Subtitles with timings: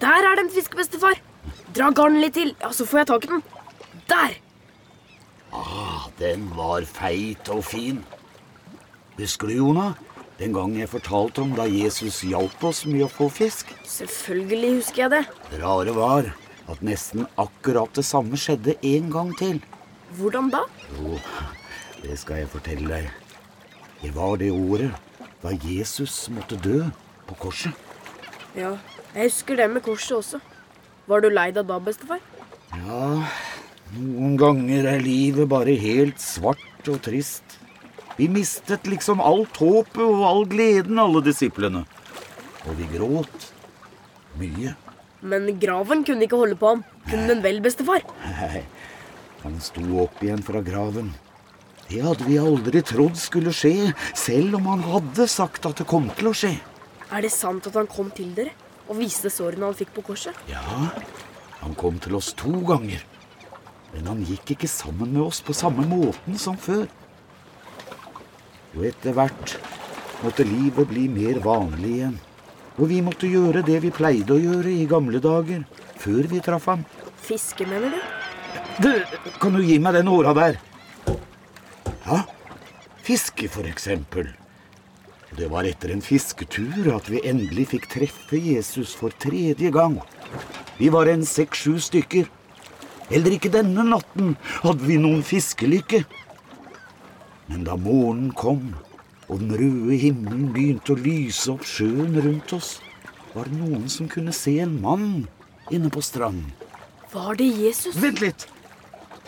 [0.00, 1.20] Der er det en fisk, bestefar.
[1.74, 3.44] Dra garnet litt til, ja, så får jeg tak i den.
[4.10, 4.34] Der!
[5.54, 8.02] Ah, den var feit og fin.
[9.18, 9.94] Husker du, Jonah,
[10.38, 13.70] den gang jeg fortalte om da Jesus hjalp oss med å få fisk?
[13.86, 15.22] Selvfølgelig husker jeg det.
[15.52, 16.32] Det rare var
[16.70, 19.60] at nesten akkurat det samme skjedde en gang til.
[20.18, 20.64] Hvordan da?
[20.96, 21.18] Jo,
[22.02, 23.10] det skal jeg fortelle deg.
[24.02, 24.94] Det var det året
[25.44, 26.82] da Jesus måtte dø
[27.28, 27.72] på korset.
[28.54, 28.76] Ja,
[29.14, 30.40] jeg husker det med korset også.
[31.10, 32.20] Var du lei deg da, bestefar?
[32.74, 33.08] Ja,
[33.96, 37.58] noen ganger er livet bare helt svart og trist.
[38.14, 41.82] Vi mistet liksom alt håpet og all gleden, alle disiplene.
[42.64, 43.50] Og vi gråt.
[44.38, 44.76] Mye.
[45.24, 46.84] Men graven kunne ikke holde på ham.
[47.10, 48.04] Kunne den vel, bestefar?
[48.22, 48.62] Nei,
[49.42, 51.10] han sto opp igjen fra graven.
[51.88, 56.06] Det hadde vi aldri trodd skulle skje, selv om han hadde sagt at det kom
[56.16, 56.54] til å skje.
[57.12, 58.54] Er det sant at han kom til dere
[58.88, 60.36] og viste sårene han fikk på korset?
[60.48, 60.62] Ja,
[61.60, 63.04] han kom til oss to ganger.
[63.94, 66.86] Men han gikk ikke sammen med oss på samme måten som før.
[68.74, 69.56] Og etter hvert
[70.24, 72.18] måtte livet bli mer vanlig igjen.
[72.74, 75.62] Og vi måtte gjøre det vi pleide å gjøre i gamle dager,
[76.02, 76.82] før vi traff ham.
[77.22, 78.00] Fiske, mener du?
[78.82, 78.90] Du,
[79.40, 80.58] kan du gi meg den åra der?
[82.04, 82.24] Ja,
[83.06, 84.32] fiske for eksempel.
[85.34, 89.96] Det var etter en fisketur at vi endelig fikk treffe Jesus for tredje gang.
[90.78, 92.28] Vi var en seks-sju stykker.
[93.10, 96.04] Heller ikke denne natten hadde vi noen fiskelykke.
[97.50, 98.76] Men da morgenen kom,
[99.26, 102.76] og den røde himmelen begynte å lyse opp sjøen rundt oss,
[103.34, 105.24] var det noen som kunne se en mann
[105.74, 106.52] inne på stranden.
[107.10, 107.98] Var det Jesus?
[107.98, 108.46] Vent litt!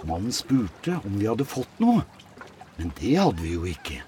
[0.06, 2.04] Mannen spurte om vi hadde fått noe,
[2.78, 4.04] men det hadde vi jo ikke.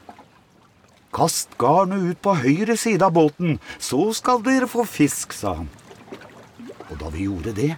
[1.14, 5.70] Kast garnet ut på høyre side av båten, så skal dere få fisk, sa han.
[6.88, 7.72] Og da vi gjorde det,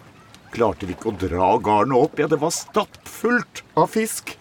[0.54, 4.34] klarte vi ikke å dra garnet opp, ja, det var stappfullt av fisk.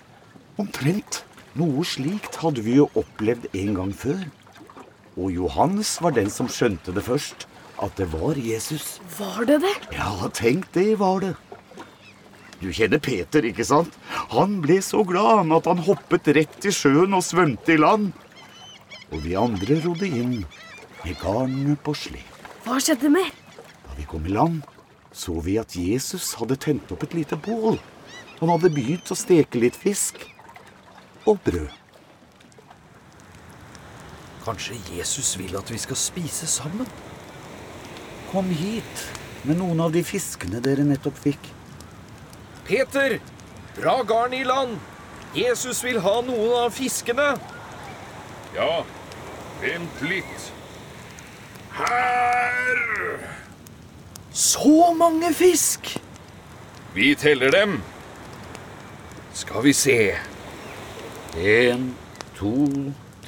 [0.59, 1.23] Omtrent
[1.59, 4.25] noe slikt hadde vi jo opplevd en gang før.
[5.19, 7.45] Og Johannes var den som skjønte det først,
[7.79, 8.97] at det var Jesus.
[9.17, 9.75] Var det det?
[9.95, 11.35] Ja, tenk det var det.
[12.59, 13.93] Du kjenner Peter, ikke sant?
[14.33, 18.11] Han ble så glad at han hoppet rett i sjøen og svømte i land.
[19.09, 20.35] Og vi andre rodde inn
[21.03, 22.35] med garnene på slep.
[22.65, 23.31] Hva skjedde mer?
[23.85, 24.61] Da vi kom i land,
[25.11, 27.79] så vi at Jesus hadde tent opp et lite bål.
[28.39, 30.21] Han hadde begynt å steke litt fisk
[31.27, 31.71] og brød.
[34.45, 36.87] Kanskje Jesus vil at vi skal spise sammen?
[38.31, 39.03] Kom hit
[39.43, 41.49] med noen av de fiskene dere nettopp fikk.
[42.69, 43.17] Peter,
[43.77, 44.77] dra garnet i land!
[45.35, 47.33] Jesus vil ha noen av fiskene.
[48.55, 48.83] Ja,
[49.61, 50.51] vent litt.
[51.77, 53.19] Her!
[54.31, 55.97] Så mange fisk!
[56.93, 57.81] Vi teller dem.
[59.33, 59.97] Skal vi se.
[61.37, 61.95] En,
[62.35, 62.67] to,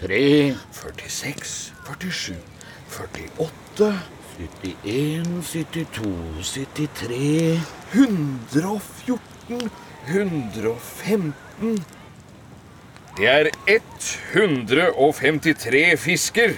[0.02, 2.36] tre, 46, 47,
[2.88, 4.00] 48
[4.38, 7.62] 71, 72, 73
[7.94, 9.72] 114,
[10.08, 11.86] 115
[13.18, 16.54] Det er 153 fisker.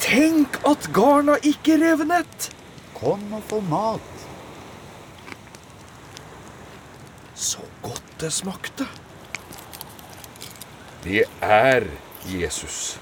[0.00, 2.52] Tenk at garna ikke revnet!
[2.96, 4.00] Kom og få mat.
[7.34, 8.86] Så godt det smakte.
[11.04, 11.82] Det er
[12.30, 13.00] Jesus.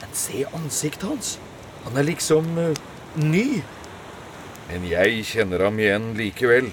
[0.00, 1.40] Men se ansiktet hans.
[1.84, 2.74] Han er liksom uh,
[3.20, 3.62] ny.
[4.72, 6.72] Men jeg kjenner ham igjen likevel.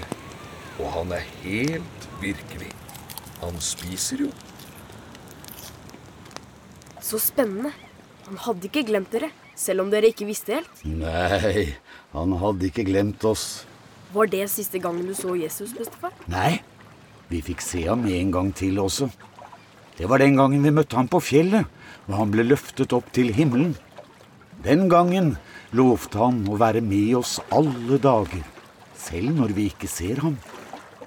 [0.80, 2.79] Og han er helt virkelig.
[3.42, 4.32] Han spiser jo.
[7.02, 7.72] Så spennende.
[8.28, 10.84] Han hadde ikke glemt dere, selv om dere ikke visste helt.
[10.86, 11.72] Nei,
[12.14, 13.64] han hadde ikke glemt oss.
[14.14, 16.14] Var det siste gangen du så Jesus, bestefar?
[16.30, 16.60] Nei,
[17.30, 19.10] vi fikk se ham en gang til også.
[19.98, 21.66] Det var den gangen vi møtte ham på fjellet,
[22.08, 23.74] og han ble løftet opp til himmelen.
[24.66, 25.36] Den gangen
[25.76, 28.46] lovte han å være med oss alle dager,
[28.98, 30.38] selv når vi ikke ser ham.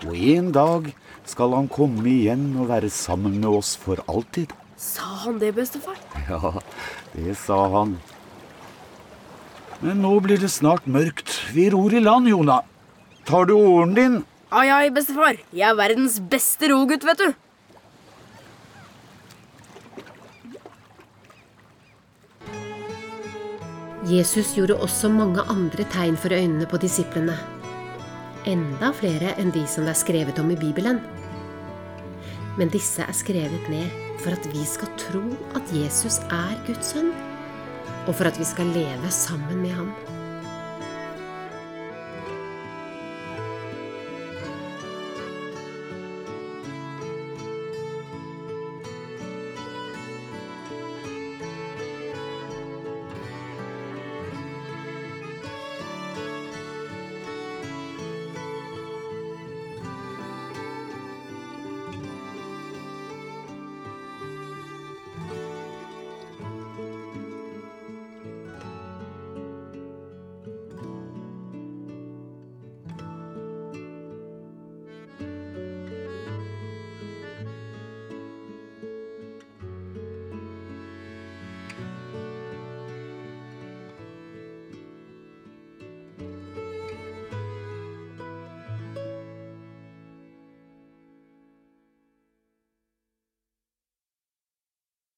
[0.07, 0.89] Og en dag
[1.29, 4.51] skal han komme igjen og være sammen med oss for alltid.
[4.77, 6.01] Sa han det, bestefar?
[6.27, 6.59] Ja,
[7.15, 7.97] det sa han.
[9.83, 11.31] Men nå blir det snart mørkt.
[11.55, 12.61] Vi ror i land, Jona.
[13.27, 14.19] Tar du åren din?
[14.51, 15.39] Ai, ai, bestefar.
[15.55, 17.31] Jeg er verdens beste rogutt, vet du.
[24.11, 27.39] Jesus gjorde også mange andre tegn for øynene på disiplene.
[28.43, 30.99] Enda flere enn de som det er skrevet om i Bibelen.
[32.59, 33.93] Men disse er skrevet ned
[34.23, 35.23] for at vi skal tro
[35.55, 37.13] at Jesus er Guds sønn,
[38.09, 39.93] og for at vi skal leve sammen med ham.